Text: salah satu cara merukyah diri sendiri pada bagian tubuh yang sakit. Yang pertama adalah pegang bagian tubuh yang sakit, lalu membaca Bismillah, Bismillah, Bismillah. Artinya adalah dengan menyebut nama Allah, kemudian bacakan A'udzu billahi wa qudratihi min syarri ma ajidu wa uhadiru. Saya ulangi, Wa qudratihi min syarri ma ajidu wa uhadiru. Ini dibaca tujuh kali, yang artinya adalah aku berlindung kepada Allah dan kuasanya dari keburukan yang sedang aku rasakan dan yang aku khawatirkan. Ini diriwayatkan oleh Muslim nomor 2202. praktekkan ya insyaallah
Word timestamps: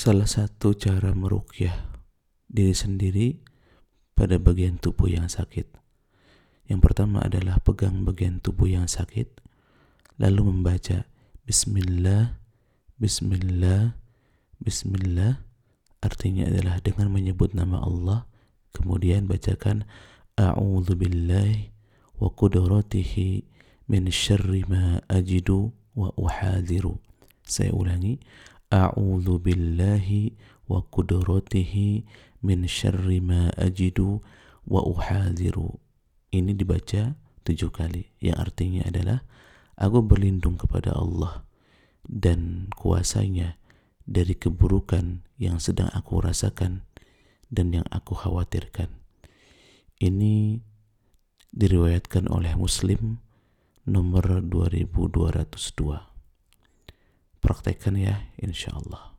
salah 0.00 0.24
satu 0.24 0.72
cara 0.72 1.12
merukyah 1.12 1.76
diri 2.48 2.72
sendiri 2.72 3.36
pada 4.16 4.40
bagian 4.40 4.80
tubuh 4.80 5.12
yang 5.12 5.28
sakit. 5.28 5.68
Yang 6.72 6.80
pertama 6.80 7.20
adalah 7.20 7.60
pegang 7.60 8.08
bagian 8.08 8.40
tubuh 8.40 8.64
yang 8.64 8.88
sakit, 8.88 9.28
lalu 10.16 10.48
membaca 10.48 11.04
Bismillah, 11.44 12.40
Bismillah, 12.96 13.92
Bismillah. 14.56 15.44
Artinya 16.00 16.48
adalah 16.48 16.80
dengan 16.80 17.12
menyebut 17.12 17.52
nama 17.52 17.84
Allah, 17.84 18.24
kemudian 18.72 19.28
bacakan 19.28 19.84
A'udzu 20.40 20.96
billahi 20.96 21.76
wa 22.16 22.32
qudratihi 22.32 23.44
min 23.84 24.08
syarri 24.08 24.64
ma 24.64 25.04
ajidu 25.12 25.76
wa 25.92 26.08
uhadiru. 26.16 26.96
Saya 27.44 27.76
ulangi, 27.76 28.16
Wa 30.70 30.86
qudratihi 30.86 32.06
min 32.46 32.62
syarri 32.70 33.18
ma 33.18 33.50
ajidu 33.58 34.22
wa 34.62 34.80
uhadiru. 34.86 35.82
Ini 36.30 36.54
dibaca 36.54 37.18
tujuh 37.42 37.74
kali, 37.74 38.14
yang 38.22 38.38
artinya 38.38 38.86
adalah 38.86 39.26
aku 39.74 39.98
berlindung 40.06 40.54
kepada 40.54 40.94
Allah 40.94 41.42
dan 42.06 42.70
kuasanya 42.78 43.58
dari 44.06 44.38
keburukan 44.38 45.26
yang 45.42 45.58
sedang 45.58 45.90
aku 45.90 46.22
rasakan 46.22 46.86
dan 47.50 47.74
yang 47.74 47.86
aku 47.90 48.14
khawatirkan. 48.14 48.94
Ini 49.98 50.62
diriwayatkan 51.50 52.30
oleh 52.30 52.54
Muslim 52.54 53.18
nomor 53.84 54.46
2202. 54.46 56.19
praktekkan 57.50 57.98
ya 57.98 58.14
insyaallah 58.38 59.10